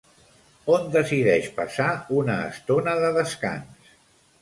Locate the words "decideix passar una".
0.95-2.41